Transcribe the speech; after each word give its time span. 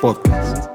Podcast. 0.00 0.70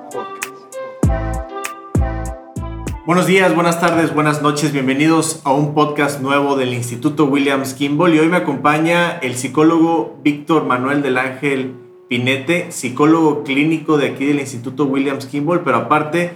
Buenos 3.05 3.25
días, 3.25 3.53
buenas 3.55 3.81
tardes, 3.81 4.13
buenas 4.13 4.41
noches, 4.41 4.71
bienvenidos 4.71 5.41
a 5.43 5.51
un 5.51 5.73
podcast 5.73 6.21
nuevo 6.21 6.55
del 6.55 6.73
Instituto 6.73 7.25
Williams 7.25 7.73
Kimball 7.73 8.13
y 8.13 8.19
hoy 8.19 8.27
me 8.27 8.37
acompaña 8.37 9.17
el 9.17 9.35
psicólogo 9.35 10.19
Víctor 10.23 10.65
Manuel 10.65 11.01
del 11.01 11.17
Ángel 11.17 11.75
Pinete, 12.07 12.71
psicólogo 12.71 13.43
clínico 13.43 13.97
de 13.97 14.09
aquí 14.09 14.25
del 14.25 14.39
Instituto 14.39 14.85
Williams 14.85 15.25
Kimball, 15.25 15.61
pero 15.61 15.77
aparte 15.77 16.33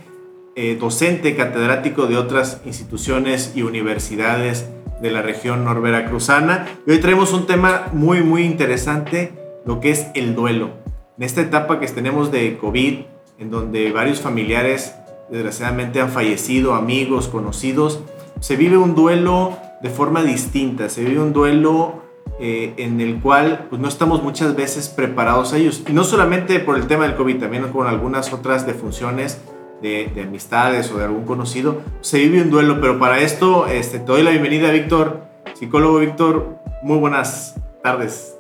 eh, 0.56 0.76
docente 0.80 1.36
catedrático 1.36 2.08
de 2.08 2.18
otras 2.18 2.62
instituciones 2.66 3.54
y 3.56 3.62
universidades 3.62 4.68
de 5.02 5.12
la 5.12 5.22
región 5.22 5.64
norveracruzana. 5.64 6.68
Y 6.88 6.92
hoy 6.92 6.98
traemos 7.00 7.32
un 7.34 7.46
tema 7.46 7.90
muy, 7.94 8.24
muy 8.24 8.44
interesante, 8.44 9.34
lo 9.66 9.80
que 9.80 9.92
es 9.92 10.08
el 10.16 10.34
duelo. 10.34 10.87
En 11.18 11.24
esta 11.24 11.42
etapa 11.42 11.80
que 11.80 11.88
tenemos 11.88 12.32
de 12.32 12.60
COVID, 12.60 13.00
en 13.40 13.50
donde 13.50 13.92
varios 13.92 14.22
familiares 14.22 14.94
desgraciadamente 15.32 16.00
han 16.00 16.12
fallecido, 16.12 16.76
amigos, 16.76 17.28
conocidos, 17.28 18.02
se 18.40 18.56
vive 18.56 18.78
un 18.78 18.94
duelo 18.94 19.58
de 19.82 19.90
forma 19.90 20.22
distinta, 20.22 20.90
se 20.90 21.04
vive 21.04 21.20
un 21.20 21.34
duelo 21.34 22.04
eh, 22.40 22.76
en 22.78 23.02
el 23.02 23.20
cual 23.20 23.66
pues, 23.68 23.82
no 23.82 23.88
estamos 23.88 24.22
muchas 24.22 24.56
veces 24.56 24.90
preparados 24.90 25.54
a 25.54 25.58
ellos. 25.58 25.82
Y 25.88 25.94
no 25.94 26.04
solamente 26.04 26.60
por 26.60 26.78
el 26.78 26.86
tema 26.86 27.08
del 27.08 27.16
COVID, 27.16 27.40
también 27.40 27.68
con 27.70 27.88
algunas 27.88 28.32
otras 28.32 28.68
defunciones 28.68 29.42
de, 29.82 30.12
de, 30.14 30.22
amistades 30.22 30.92
o 30.92 31.00
de 31.00 31.06
algún 31.06 31.26
conocido, 31.26 31.82
se 32.02 32.20
vive 32.20 32.44
un 32.44 32.52
duelo. 32.52 32.80
Pero 32.80 33.00
para 33.00 33.22
esto 33.22 33.66
este, 33.66 33.98
te 33.98 34.06
doy 34.06 34.22
la 34.22 34.30
bienvenida, 34.30 34.70
Víctor, 34.70 35.24
psicólogo 35.56 35.98
Víctor. 35.98 36.60
Muy 36.84 37.00
buenas 37.00 37.56
tardes. 37.82 38.36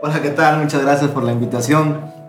Hola, 0.00 0.22
¿qué 0.22 0.30
tal? 0.30 0.62
Muchas 0.62 0.80
gracias 0.80 1.10
por 1.10 1.24
la 1.24 1.32
invitación. 1.32 2.21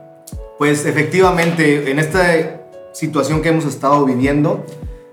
Pues 0.63 0.85
efectivamente, 0.85 1.91
en 1.91 1.99
esta 1.99 2.71
situación 2.93 3.41
que 3.41 3.49
hemos 3.49 3.65
estado 3.65 4.05
viviendo, 4.05 4.63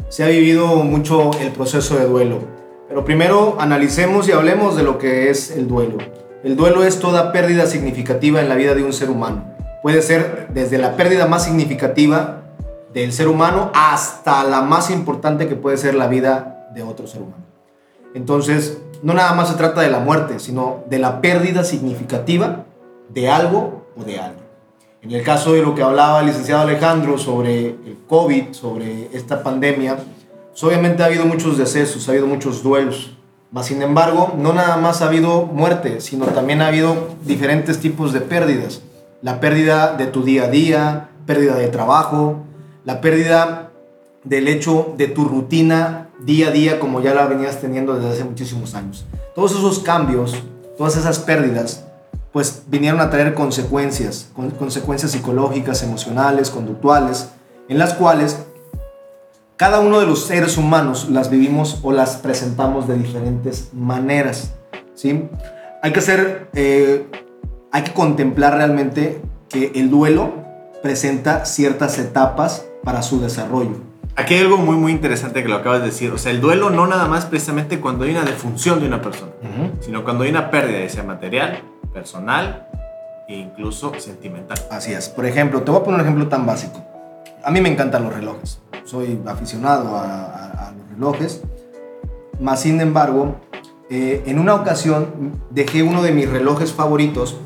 se 0.08 0.22
ha 0.22 0.28
vivido 0.28 0.76
mucho 0.84 1.32
el 1.40 1.50
proceso 1.50 1.98
de 1.98 2.06
duelo. 2.06 2.38
Pero 2.86 3.04
primero 3.04 3.56
analicemos 3.58 4.28
y 4.28 4.30
hablemos 4.30 4.76
de 4.76 4.84
lo 4.84 4.96
que 4.96 5.28
es 5.28 5.50
el 5.50 5.66
duelo. 5.66 5.98
El 6.44 6.54
duelo 6.54 6.84
es 6.84 7.00
toda 7.00 7.32
pérdida 7.32 7.66
significativa 7.66 8.40
en 8.40 8.48
la 8.48 8.54
vida 8.54 8.76
de 8.76 8.84
un 8.84 8.92
ser 8.92 9.10
humano. 9.10 9.44
Puede 9.82 10.02
ser 10.02 10.50
desde 10.54 10.78
la 10.78 10.96
pérdida 10.96 11.26
más 11.26 11.46
significativa 11.46 12.42
del 12.94 13.12
ser 13.12 13.26
humano 13.26 13.72
hasta 13.74 14.44
la 14.44 14.62
más 14.62 14.88
importante 14.88 15.48
que 15.48 15.56
puede 15.56 15.78
ser 15.78 15.96
la 15.96 16.06
vida 16.06 16.70
de 16.76 16.84
otro 16.84 17.08
ser 17.08 17.22
humano. 17.22 17.44
Entonces, 18.14 18.78
no 19.02 19.14
nada 19.14 19.34
más 19.34 19.48
se 19.48 19.56
trata 19.56 19.80
de 19.80 19.90
la 19.90 19.98
muerte, 19.98 20.38
sino 20.38 20.84
de 20.88 21.00
la 21.00 21.20
pérdida 21.20 21.64
significativa 21.64 22.66
de 23.08 23.28
algo 23.28 23.88
o 23.96 24.04
de 24.04 24.20
alguien. 24.20 24.39
En 25.02 25.12
el 25.12 25.22
caso 25.22 25.54
de 25.54 25.62
lo 25.62 25.74
que 25.74 25.82
hablaba 25.82 26.20
el 26.20 26.26
licenciado 26.26 26.62
Alejandro 26.62 27.16
sobre 27.16 27.68
el 27.68 27.96
COVID, 28.06 28.52
sobre 28.52 29.08
esta 29.14 29.42
pandemia, 29.42 29.96
pues 30.50 30.62
obviamente 30.62 31.02
ha 31.02 31.06
habido 31.06 31.24
muchos 31.24 31.56
decesos, 31.56 32.06
ha 32.06 32.12
habido 32.12 32.26
muchos 32.26 32.62
duelos. 32.62 33.12
Mas, 33.50 33.66
sin 33.66 33.82
embargo, 33.82 34.34
no 34.36 34.52
nada 34.52 34.76
más 34.76 35.00
ha 35.00 35.06
habido 35.06 35.46
muerte, 35.46 36.00
sino 36.00 36.26
también 36.26 36.60
ha 36.62 36.68
habido 36.68 37.08
diferentes 37.24 37.80
tipos 37.80 38.12
de 38.12 38.20
pérdidas. 38.20 38.82
La 39.22 39.40
pérdida 39.40 39.96
de 39.96 40.06
tu 40.06 40.22
día 40.22 40.44
a 40.44 40.48
día, 40.48 41.08
pérdida 41.26 41.56
de 41.56 41.68
trabajo, 41.68 42.36
la 42.84 43.00
pérdida 43.00 43.70
del 44.24 44.48
hecho 44.48 44.94
de 44.96 45.08
tu 45.08 45.24
rutina 45.24 46.08
día 46.20 46.48
a 46.48 46.50
día 46.50 46.78
como 46.78 47.00
ya 47.00 47.14
la 47.14 47.26
venías 47.26 47.60
teniendo 47.60 47.94
desde 47.94 48.10
hace 48.10 48.24
muchísimos 48.24 48.74
años. 48.74 49.04
Todos 49.34 49.52
esos 49.52 49.78
cambios, 49.78 50.34
todas 50.76 50.96
esas 50.96 51.18
pérdidas, 51.18 51.86
pues 52.32 52.64
vinieron 52.68 53.00
a 53.00 53.10
traer 53.10 53.34
consecuencias, 53.34 54.30
consecuencias 54.58 55.12
psicológicas, 55.12 55.82
emocionales, 55.82 56.50
conductuales, 56.50 57.30
en 57.68 57.78
las 57.78 57.94
cuales 57.94 58.38
cada 59.56 59.80
uno 59.80 60.00
de 60.00 60.06
los 60.06 60.26
seres 60.26 60.56
humanos 60.56 61.08
las 61.10 61.28
vivimos 61.28 61.80
o 61.82 61.92
las 61.92 62.16
presentamos 62.16 62.88
de 62.88 62.96
diferentes 62.96 63.70
maneras. 63.74 64.54
¿sí? 64.94 65.28
Hay 65.82 65.92
que 65.92 65.98
hacer, 65.98 66.48
eh, 66.54 67.06
hay 67.72 67.82
que 67.82 67.92
contemplar 67.92 68.54
realmente 68.54 69.20
que 69.48 69.72
el 69.74 69.90
duelo 69.90 70.32
presenta 70.82 71.44
ciertas 71.44 71.98
etapas 71.98 72.66
para 72.82 73.02
su 73.02 73.20
desarrollo. 73.20 73.76
Aquí 74.16 74.34
hay 74.34 74.40
algo 74.40 74.56
muy, 74.56 74.76
muy 74.76 74.92
interesante 74.92 75.42
que 75.42 75.48
lo 75.48 75.56
acabas 75.56 75.80
de 75.80 75.86
decir. 75.86 76.10
O 76.10 76.18
sea, 76.18 76.32
el 76.32 76.40
duelo 76.40 76.70
no 76.70 76.86
nada 76.86 77.06
más 77.06 77.26
precisamente 77.26 77.80
cuando 77.80 78.04
hay 78.04 78.12
una 78.12 78.24
defunción 78.24 78.80
de 78.80 78.86
una 78.86 79.02
persona, 79.02 79.32
sino 79.80 80.04
cuando 80.04 80.24
hay 80.24 80.30
una 80.30 80.50
pérdida, 80.50 80.80
ya 80.80 80.88
sea 80.88 81.02
material, 81.02 81.62
personal 81.92 82.68
e 83.28 83.36
incluso 83.36 83.92
sentimental. 83.98 84.58
Así 84.70 84.92
es. 84.92 85.08
Por 85.08 85.26
ejemplo, 85.26 85.62
te 85.62 85.70
voy 85.70 85.80
a 85.80 85.84
poner 85.84 86.00
un 86.00 86.06
ejemplo 86.06 86.28
tan 86.28 86.46
básico. 86.46 86.80
A 87.44 87.50
mí 87.50 87.60
me 87.60 87.68
encantan 87.68 88.04
los 88.04 88.12
relojes. 88.12 88.60
Soy 88.84 89.20
aficionado 89.26 89.96
a, 89.96 90.72
los 90.76 90.90
relojes. 90.90 91.42
Más 92.40 92.60
sin 92.60 92.80
embargo, 92.80 93.36
eh, 93.88 94.22
en 94.26 94.38
una 94.38 94.54
ocasión 94.54 95.40
dejé 95.50 95.82
uno 95.82 96.02
de 96.02 96.12
mis 96.12 96.28
relojes 96.28 96.72
favoritos 96.72 97.36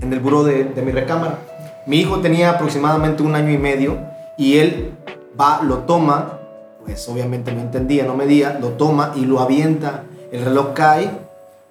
en 0.00 0.12
el 0.12 0.20
buró 0.20 0.44
de, 0.44 0.64
de 0.64 0.82
mi 0.82 0.92
recámara. 0.92 1.38
Mi 1.86 2.00
hijo 2.00 2.20
tenía 2.20 2.50
aproximadamente 2.50 3.22
un 3.22 3.34
año 3.34 3.52
y 3.52 3.58
medio 3.58 3.98
y 4.38 4.58
él 4.58 4.92
va, 5.38 5.62
lo 5.62 5.78
toma, 5.80 6.38
pues 6.84 7.08
obviamente 7.08 7.52
no 7.52 7.60
entendía, 7.60 8.04
no 8.04 8.16
medía, 8.16 8.58
lo 8.60 8.70
toma 8.70 9.12
y 9.14 9.24
lo 9.24 9.40
avienta. 9.40 10.04
El 10.32 10.44
reloj 10.44 10.72
cae 10.74 11.10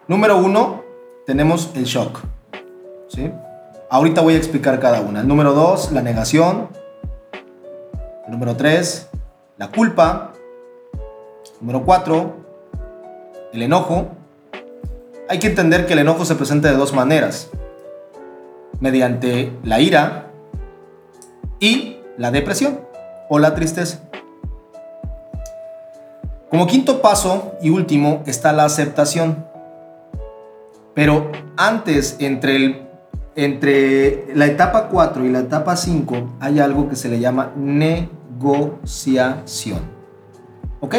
Número 0.09 0.37
uno, 0.37 0.83
tenemos 1.25 1.71
el 1.75 1.85
shock. 1.85 2.19
¿sí? 3.07 3.31
Ahorita 3.93 4.21
voy 4.21 4.33
a 4.33 4.37
explicar 4.37 4.79
cada 4.79 5.01
una. 5.01 5.21
El 5.21 5.27
número 5.27 5.53
dos, 5.53 5.91
la 5.91 6.01
negación. 6.01 6.69
El 8.25 8.31
número 8.31 8.55
tres, 8.55 9.07
la 9.57 9.69
culpa. 9.69 10.33
El 11.45 11.59
número 11.61 11.85
cuatro, 11.85 12.33
el 13.53 13.61
enojo. 13.61 14.07
Hay 15.29 15.37
que 15.37 15.45
entender 15.45 15.85
que 15.85 15.93
el 15.93 15.99
enojo 15.99 16.25
se 16.25 16.33
presenta 16.33 16.71
de 16.71 16.75
dos 16.75 16.91
maneras. 16.91 17.51
Mediante 18.79 19.55
la 19.63 19.79
ira 19.79 20.31
y 21.59 21.97
la 22.17 22.31
depresión 22.31 22.79
o 23.29 23.37
la 23.37 23.53
tristeza. 23.53 23.99
Como 26.49 26.65
quinto 26.65 26.99
paso 26.99 27.53
y 27.61 27.69
último 27.69 28.23
está 28.25 28.53
la 28.53 28.65
aceptación. 28.65 29.45
Pero 30.95 31.31
antes, 31.57 32.15
entre, 32.19 32.55
el, 32.55 32.92
entre 33.35 34.27
la 34.35 34.45
etapa 34.45 34.89
4 34.89 35.25
y 35.25 35.29
la 35.29 35.39
etapa 35.39 35.75
5, 35.75 36.37
hay 36.39 36.59
algo 36.59 36.87
que 36.89 36.95
se 36.95 37.09
le 37.09 37.19
llama 37.19 37.51
negociación. 37.55 39.79
¿Ok? 40.79 40.95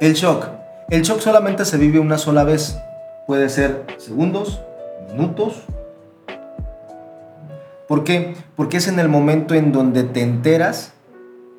El 0.00 0.12
shock. 0.14 0.46
El 0.90 1.02
shock 1.02 1.20
solamente 1.20 1.64
se 1.64 1.78
vive 1.78 1.98
una 1.98 2.18
sola 2.18 2.44
vez. 2.44 2.78
Puede 3.26 3.48
ser 3.48 3.86
segundos, 3.98 4.60
minutos. 5.10 5.62
¿Por 7.86 8.04
qué? 8.04 8.36
Porque 8.56 8.76
es 8.78 8.88
en 8.88 8.98
el 8.98 9.08
momento 9.08 9.54
en 9.54 9.70
donde 9.72 10.04
te 10.04 10.22
enteras 10.22 10.92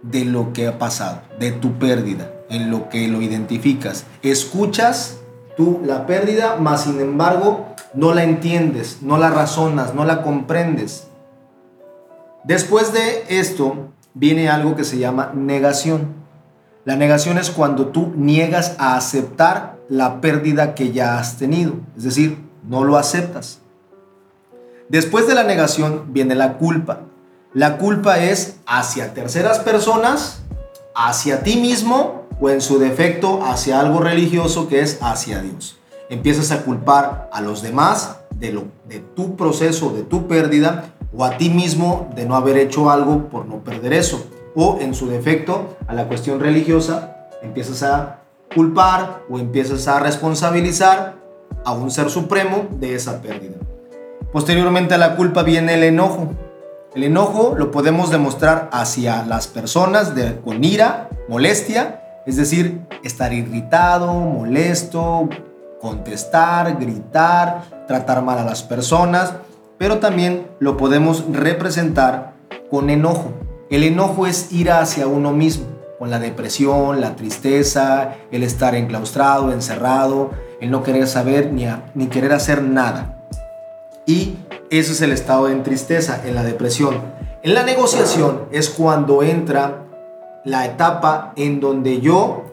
de 0.03 0.25
lo 0.25 0.53
que 0.53 0.67
ha 0.67 0.77
pasado, 0.77 1.21
de 1.39 1.51
tu 1.51 1.79
pérdida, 1.79 2.31
en 2.49 2.69
lo 2.71 2.89
que 2.89 3.07
lo 3.07 3.21
identificas. 3.21 4.05
Escuchas 4.21 5.17
tú 5.57 5.81
la 5.83 6.05
pérdida, 6.05 6.57
mas 6.59 6.83
sin 6.83 7.01
embargo 7.01 7.68
no 7.93 8.13
la 8.13 8.23
entiendes, 8.23 8.99
no 9.01 9.17
la 9.17 9.29
razonas, 9.29 9.93
no 9.93 10.05
la 10.05 10.21
comprendes. 10.21 11.07
Después 12.43 12.93
de 12.93 13.25
esto 13.29 13.89
viene 14.13 14.49
algo 14.49 14.75
que 14.75 14.83
se 14.83 14.97
llama 14.97 15.31
negación. 15.33 16.15
La 16.85 16.95
negación 16.95 17.37
es 17.37 17.49
cuando 17.49 17.87
tú 17.87 18.13
niegas 18.15 18.75
a 18.79 18.95
aceptar 18.95 19.77
la 19.89 20.21
pérdida 20.21 20.75
que 20.75 20.91
ya 20.91 21.17
has 21.17 21.37
tenido, 21.37 21.73
es 21.97 22.03
decir, 22.03 22.37
no 22.67 22.83
lo 22.83 22.97
aceptas. 22.97 23.59
Después 24.87 25.27
de 25.27 25.35
la 25.35 25.43
negación 25.43 26.13
viene 26.13 26.35
la 26.35 26.57
culpa. 26.57 27.01
La 27.53 27.77
culpa 27.77 28.19
es 28.19 28.57
hacia 28.65 29.13
terceras 29.13 29.59
personas, 29.59 30.41
hacia 30.95 31.41
ti 31.43 31.57
mismo 31.57 32.27
o 32.39 32.49
en 32.49 32.61
su 32.61 32.79
defecto 32.79 33.43
hacia 33.43 33.79
algo 33.79 33.99
religioso 33.99 34.67
que 34.67 34.81
es 34.81 34.99
hacia 35.01 35.41
Dios. 35.41 35.78
Empiezas 36.09 36.51
a 36.51 36.63
culpar 36.63 37.29
a 37.31 37.41
los 37.41 37.61
demás 37.61 38.17
de, 38.31 38.51
lo, 38.51 38.63
de 38.87 38.99
tu 38.99 39.35
proceso, 39.35 39.91
de 39.91 40.01
tu 40.01 40.27
pérdida 40.27 40.85
o 41.15 41.23
a 41.23 41.37
ti 41.37 41.49
mismo 41.49 42.09
de 42.15 42.25
no 42.25 42.35
haber 42.35 42.57
hecho 42.57 42.89
algo 42.89 43.29
por 43.29 43.45
no 43.45 43.59
perder 43.59 43.93
eso. 43.93 44.25
O 44.55 44.79
en 44.81 44.95
su 44.95 45.07
defecto 45.07 45.77
a 45.87 45.93
la 45.93 46.07
cuestión 46.07 46.39
religiosa 46.39 47.27
empiezas 47.41 47.83
a 47.83 48.21
culpar 48.53 49.21
o 49.29 49.37
empiezas 49.37 49.87
a 49.87 49.99
responsabilizar 49.99 51.15
a 51.63 51.73
un 51.73 51.91
ser 51.91 52.09
supremo 52.09 52.67
de 52.79 52.95
esa 52.95 53.21
pérdida. 53.21 53.57
Posteriormente 54.31 54.95
a 54.95 54.97
la 54.97 55.15
culpa 55.15 55.43
viene 55.43 55.75
el 55.75 55.83
enojo. 55.83 56.33
El 56.95 57.03
enojo 57.03 57.53
lo 57.55 57.69
podemos 57.69 58.09
demostrar 58.09 58.69
hacia 58.73 59.23
las 59.25 59.47
personas 59.47 60.15
de, 60.15 60.39
con 60.41 60.63
ira, 60.63 61.09
molestia, 61.27 62.21
es 62.25 62.35
decir, 62.37 62.81
estar 63.03 63.31
irritado, 63.31 64.13
molesto, 64.13 65.29
contestar, 65.81 66.77
gritar, 66.79 67.85
tratar 67.87 68.21
mal 68.21 68.37
a 68.39 68.43
las 68.43 68.63
personas, 68.63 69.33
pero 69.77 69.99
también 69.99 70.47
lo 70.59 70.77
podemos 70.77 71.25
representar 71.31 72.33
con 72.69 72.89
enojo. 72.89 73.33
El 73.69 73.83
enojo 73.83 74.27
es 74.27 74.51
ira 74.51 74.79
hacia 74.79 75.07
uno 75.07 75.31
mismo, 75.31 75.65
con 75.97 76.09
la 76.09 76.19
depresión, 76.19 77.01
la 77.01 77.15
tristeza, 77.15 78.15
el 78.31 78.43
estar 78.43 78.75
enclaustrado, 78.75 79.51
encerrado, 79.51 80.31
el 80.59 80.71
no 80.71 80.83
querer 80.83 81.07
saber 81.07 81.53
ni, 81.53 81.67
ni 81.93 82.07
querer 82.07 82.33
hacer 82.33 82.61
nada. 82.61 83.25
Y 84.05 84.37
eso 84.69 84.91
es 84.91 85.01
el 85.01 85.11
estado 85.11 85.45
de 85.45 85.55
tristeza, 85.57 86.21
en 86.25 86.35
la 86.35 86.43
depresión. 86.43 87.01
En 87.41 87.53
la 87.53 87.63
negociación 87.63 88.45
es 88.51 88.69
cuando 88.69 89.23
entra 89.23 89.85
la 90.43 90.65
etapa 90.65 91.31
en 91.35 91.59
donde 91.59 92.01
yo 92.01 92.48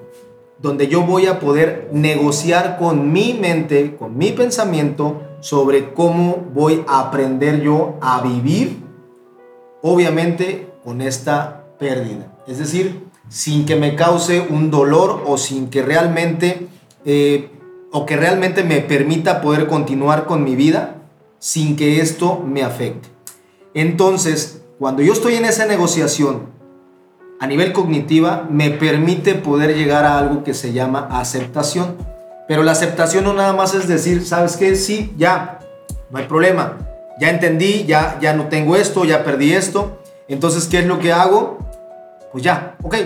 donde 0.66 0.88
yo 0.88 1.02
voy 1.02 1.26
a 1.26 1.38
poder 1.38 1.88
negociar 1.92 2.76
con 2.76 3.12
mi 3.12 3.34
mente, 3.34 3.94
con 3.94 4.18
mi 4.18 4.32
pensamiento 4.32 5.22
sobre 5.38 5.94
cómo 5.94 6.44
voy 6.52 6.82
a 6.88 6.98
aprender 6.98 7.62
yo 7.62 7.94
a 8.00 8.20
vivir, 8.20 8.82
obviamente 9.80 10.66
con 10.82 11.02
esta 11.02 11.66
pérdida. 11.78 12.36
Es 12.48 12.58
decir, 12.58 13.04
sin 13.28 13.64
que 13.64 13.76
me 13.76 13.94
cause 13.94 14.44
un 14.50 14.72
dolor 14.72 15.22
o 15.24 15.38
sin 15.38 15.70
que 15.70 15.82
realmente, 15.82 16.66
eh, 17.04 17.48
o 17.92 18.04
que 18.04 18.16
realmente 18.16 18.64
me 18.64 18.80
permita 18.80 19.40
poder 19.40 19.68
continuar 19.68 20.26
con 20.26 20.42
mi 20.42 20.56
vida 20.56 20.96
sin 21.38 21.76
que 21.76 22.00
esto 22.00 22.42
me 22.44 22.64
afecte. 22.64 23.08
Entonces, 23.72 24.62
cuando 24.80 25.00
yo 25.00 25.12
estoy 25.12 25.36
en 25.36 25.44
esa 25.44 25.64
negociación 25.66 26.55
a 27.38 27.46
nivel 27.46 27.72
cognitiva, 27.72 28.46
me 28.50 28.70
permite 28.70 29.34
poder 29.34 29.76
llegar 29.76 30.04
a 30.04 30.18
algo 30.18 30.42
que 30.42 30.54
se 30.54 30.72
llama 30.72 31.08
aceptación. 31.10 31.96
Pero 32.48 32.62
la 32.62 32.72
aceptación 32.72 33.24
no 33.24 33.32
nada 33.32 33.52
más 33.52 33.74
es 33.74 33.88
decir, 33.88 34.24
¿sabes 34.24 34.56
qué? 34.56 34.76
Sí, 34.76 35.12
ya, 35.16 35.58
no 36.10 36.18
hay 36.18 36.26
problema. 36.26 36.78
Ya 37.18 37.30
entendí, 37.30 37.84
ya, 37.84 38.18
ya 38.20 38.34
no 38.34 38.48
tengo 38.48 38.76
esto, 38.76 39.04
ya 39.04 39.24
perdí 39.24 39.52
esto. 39.52 39.98
Entonces, 40.28 40.66
¿qué 40.66 40.80
es 40.80 40.86
lo 40.86 40.98
que 40.98 41.12
hago? 41.12 41.58
Pues 42.32 42.44
ya, 42.44 42.76
ok, 42.82 42.96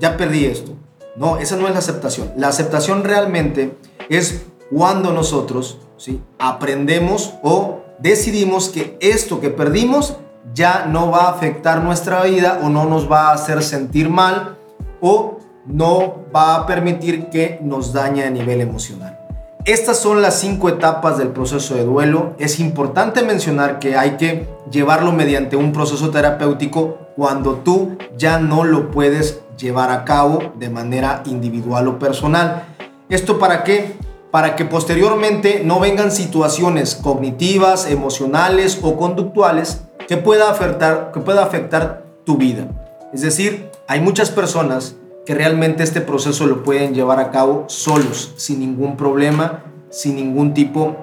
ya 0.00 0.16
perdí 0.16 0.46
esto. 0.46 0.72
No, 1.16 1.38
esa 1.38 1.56
no 1.56 1.66
es 1.66 1.72
la 1.72 1.78
aceptación. 1.78 2.32
La 2.36 2.48
aceptación 2.48 3.04
realmente 3.04 3.76
es 4.08 4.46
cuando 4.70 5.12
nosotros 5.12 5.78
¿sí? 5.96 6.20
aprendemos 6.38 7.34
o 7.42 7.82
decidimos 7.98 8.68
que 8.68 8.98
esto 9.00 9.40
que 9.40 9.50
perdimos 9.50 10.16
ya 10.54 10.86
no 10.86 11.10
va 11.10 11.24
a 11.24 11.30
afectar 11.30 11.82
nuestra 11.82 12.22
vida 12.22 12.60
o 12.62 12.68
no 12.68 12.84
nos 12.84 13.10
va 13.10 13.28
a 13.28 13.32
hacer 13.34 13.62
sentir 13.62 14.08
mal 14.08 14.56
o 15.00 15.38
no 15.66 16.24
va 16.34 16.56
a 16.56 16.66
permitir 16.66 17.28
que 17.28 17.58
nos 17.62 17.92
dañe 17.92 18.24
a 18.24 18.30
nivel 18.30 18.60
emocional. 18.60 19.18
Estas 19.64 19.98
son 19.98 20.22
las 20.22 20.38
cinco 20.38 20.68
etapas 20.68 21.18
del 21.18 21.28
proceso 21.28 21.74
de 21.74 21.84
duelo. 21.84 22.34
Es 22.38 22.60
importante 22.60 23.22
mencionar 23.24 23.80
que 23.80 23.96
hay 23.96 24.12
que 24.12 24.48
llevarlo 24.70 25.10
mediante 25.10 25.56
un 25.56 25.72
proceso 25.72 26.10
terapéutico 26.10 26.98
cuando 27.16 27.54
tú 27.56 27.98
ya 28.16 28.38
no 28.38 28.62
lo 28.62 28.92
puedes 28.92 29.40
llevar 29.58 29.90
a 29.90 30.04
cabo 30.04 30.52
de 30.56 30.70
manera 30.70 31.22
individual 31.26 31.88
o 31.88 31.98
personal. 31.98 32.64
¿Esto 33.08 33.40
para 33.40 33.64
qué? 33.64 33.96
Para 34.30 34.54
que 34.54 34.64
posteriormente 34.64 35.62
no 35.64 35.80
vengan 35.80 36.12
situaciones 36.12 36.94
cognitivas, 36.94 37.90
emocionales 37.90 38.78
o 38.82 38.96
conductuales 38.96 39.85
que 40.06 40.16
pueda 40.16 40.50
afectar, 40.50 41.10
que 41.12 41.20
pueda 41.20 41.42
afectar 41.42 42.04
tu 42.24 42.36
vida. 42.36 42.68
Es 43.12 43.22
decir, 43.22 43.70
hay 43.88 44.00
muchas 44.00 44.30
personas 44.30 44.96
que 45.24 45.34
realmente 45.34 45.82
este 45.82 46.00
proceso 46.00 46.46
lo 46.46 46.62
pueden 46.62 46.94
llevar 46.94 47.18
a 47.18 47.30
cabo 47.30 47.64
solos, 47.68 48.32
sin 48.36 48.60
ningún 48.60 48.96
problema, 48.96 49.64
sin 49.90 50.16
ningún 50.16 50.54
tipo 50.54 50.96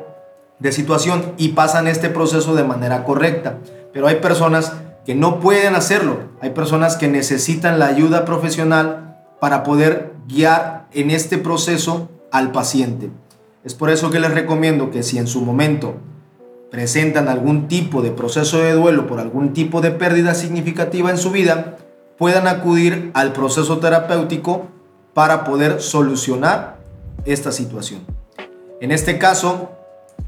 de 0.60 0.72
situación 0.72 1.34
y 1.38 1.50
pasan 1.50 1.88
este 1.88 2.10
proceso 2.10 2.56
de 2.56 2.64
manera 2.64 3.04
correcta. 3.04 3.58
Pero 3.92 4.08
hay 4.08 4.16
personas 4.16 4.74
que 5.06 5.16
no 5.16 5.40
pueden 5.40 5.76
hacerlo. 5.76 6.20
Hay 6.42 6.52
personas 6.52 6.96
que 6.96 7.10
necesitan 7.10 7.80
la 7.80 7.88
ayuda 7.88 8.24
profesional 8.24 9.18
para 9.42 9.64
poder 9.64 10.14
guiar 10.28 10.88
en 10.94 11.12
este 11.12 11.38
proceso 11.38 12.10
al 12.32 12.52
paciente. 12.52 13.12
Es 13.66 13.74
por 13.74 13.90
eso 13.90 14.10
que 14.10 14.20
les 14.20 14.34
recomiendo 14.34 14.90
que 14.90 15.04
si 15.04 15.18
en 15.18 15.28
su 15.28 15.42
momento 15.42 15.96
presentan 16.74 17.28
algún 17.28 17.68
tipo 17.68 18.02
de 18.02 18.10
proceso 18.10 18.58
de 18.58 18.74
duelo 18.74 19.06
por 19.06 19.20
algún 19.20 19.54
tipo 19.54 19.80
de 19.80 19.92
pérdida 19.92 20.34
significativa 20.34 21.12
en 21.12 21.20
su 21.20 21.30
vida, 21.30 21.78
puedan 22.18 22.48
acudir 22.48 23.12
al 23.14 23.32
proceso 23.32 23.78
terapéutico 23.78 24.66
para 25.14 25.44
poder 25.44 25.84
solucionar 25.84 26.78
esta 27.26 27.52
situación. 27.52 28.02
En 28.82 28.92
este 28.92 29.20
caso, 29.20 29.70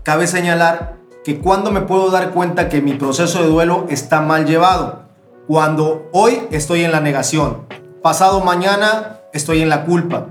cabe 0.03 0.27
señalar 0.27 0.97
que 1.23 1.39
cuando 1.39 1.71
me 1.71 1.81
puedo 1.81 2.11
dar 2.11 2.29
cuenta 2.29 2.69
que 2.69 2.79
mi 2.79 2.93
proceso 2.93 3.41
de 3.41 3.49
duelo 3.49 3.87
está 3.89 4.21
mal 4.21 4.45
llevado, 4.45 4.99
cuando 5.47 6.11
hoy 6.11 6.41
estoy 6.51 6.83
en 6.83 6.91
la 6.91 6.99
negación, 6.99 7.65
pasado 8.03 8.41
mañana 8.41 9.17
estoy 9.33 9.63
en 9.63 9.69
la 9.69 9.83
culpa, 9.83 10.27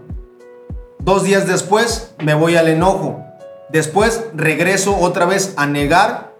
dos 1.00 1.25
días 1.25 1.49
después 1.49 2.14
me 2.23 2.35
voy 2.35 2.54
al 2.54 2.68
enojo, 2.68 3.21
Después 3.75 4.26
regreso 4.37 4.97
otra 5.00 5.26
vez 5.26 5.52
a 5.57 5.66
negar 5.66 6.33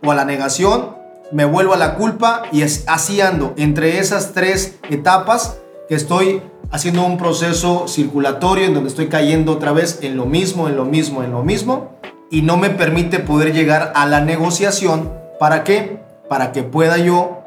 o 0.00 0.12
a 0.12 0.14
la 0.14 0.24
negación, 0.24 0.94
me 1.32 1.44
vuelvo 1.44 1.74
a 1.74 1.76
la 1.76 1.96
culpa 1.96 2.44
y 2.52 2.62
así 2.62 3.20
ando 3.20 3.52
entre 3.56 3.98
esas 3.98 4.32
tres 4.32 4.78
etapas 4.88 5.58
que 5.88 5.96
estoy 5.96 6.40
haciendo 6.70 7.04
un 7.04 7.18
proceso 7.18 7.88
circulatorio 7.88 8.64
en 8.64 8.74
donde 8.74 8.90
estoy 8.90 9.08
cayendo 9.08 9.50
otra 9.50 9.72
vez 9.72 9.98
en 10.02 10.16
lo 10.16 10.24
mismo, 10.24 10.68
en 10.68 10.76
lo 10.76 10.84
mismo, 10.84 11.24
en 11.24 11.32
lo 11.32 11.42
mismo 11.42 11.98
y 12.30 12.42
no 12.42 12.56
me 12.56 12.70
permite 12.70 13.18
poder 13.18 13.52
llegar 13.52 13.92
a 13.96 14.06
la 14.06 14.20
negociación. 14.20 15.12
¿Para 15.40 15.64
qué? 15.64 15.98
Para 16.28 16.52
que 16.52 16.62
pueda 16.62 16.96
yo 16.98 17.42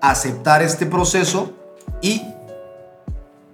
aceptar 0.00 0.60
este 0.60 0.86
proceso 0.86 1.52
y 2.00 2.22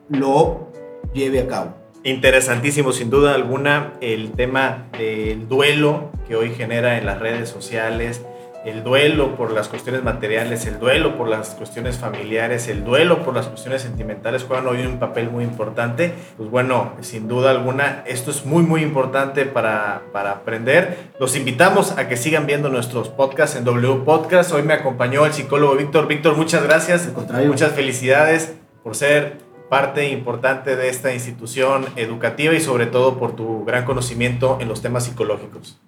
lo 0.09 0.69
lleve 1.13 1.41
a 1.41 1.49
cabo. 1.49 1.75
Interesantísimo, 2.09 2.93
sin 2.93 3.11
duda 3.11 3.35
alguna, 3.35 3.93
el 4.01 4.33
tema 4.33 4.87
del 4.97 5.47
duelo 5.47 6.11
que 6.27 6.37
hoy 6.37 6.55
genera 6.55 6.97
en 6.97 7.05
las 7.05 7.19
redes 7.19 7.51
sociales, 7.51 8.23
el 8.65 8.83
duelo 8.83 9.37
por 9.37 9.53
las 9.53 9.69
cuestiones 9.69 10.03
materiales, 10.03 10.65
el 10.65 10.79
duelo 10.79 11.19
por 11.19 11.29
las 11.29 11.51
cuestiones 11.51 11.99
familiares, 11.99 12.69
el 12.69 12.83
duelo 12.83 13.23
por 13.27 13.35
las 13.35 13.49
cuestiones 13.49 13.83
sentimentales 13.83 14.45
juegan 14.45 14.67
hoy 14.69 14.87
un 14.87 14.99
papel 14.99 15.29
muy 15.29 15.45
importante. 15.45 16.15
Pues 16.39 16.49
bueno, 16.49 16.95
sin 17.03 17.29
duda 17.29 17.51
alguna, 17.51 18.05
esto 18.07 18.31
es 18.31 18.47
muy, 18.47 18.63
muy 18.63 18.81
importante 18.81 19.45
para, 19.45 20.01
para 20.11 20.31
aprender. 20.31 21.11
Los 21.21 21.37
invitamos 21.37 21.93
a 21.99 22.09
que 22.09 22.17
sigan 22.17 22.47
viendo 22.47 22.71
nuestros 22.71 23.11
podcasts 23.11 23.55
en 23.55 23.65
W 23.65 24.03
Podcast. 24.07 24.51
Hoy 24.53 24.63
me 24.63 24.73
acompañó 24.73 25.27
el 25.27 25.35
psicólogo 25.35 25.77
Víctor. 25.77 26.09
Víctor, 26.09 26.39
muchas 26.39 26.63
gracias. 26.63 27.13
Muchas 27.47 27.73
felicidades 27.73 28.55
por 28.83 28.97
ser 28.97 29.48
parte 29.69 30.09
importante 30.11 30.77
de 30.77 30.89
esta 30.89 31.13
institución 31.13 31.87
educativa 31.97 32.55
y 32.55 32.61
sobre 32.61 32.87
todo 32.87 33.19
por 33.19 33.37
tu 33.37 33.65
gran 33.65 33.85
conocimiento 33.85 34.59
en 34.61 34.69
los 34.69 34.83
temas 34.83 35.05
psicológicos. 35.05 35.79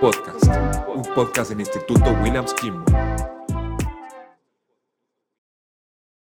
Podcast, 0.00 0.44
un 0.94 1.02
podcast 1.14 1.50
Instituto 1.52 2.10
Williams 2.22 2.52
Kimball. 2.52 3.33